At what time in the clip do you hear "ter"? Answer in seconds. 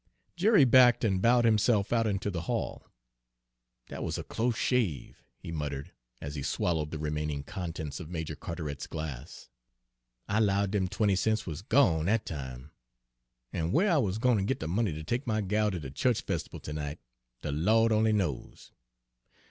14.37-14.43, 14.91-15.03, 15.69-15.77, 16.63-16.71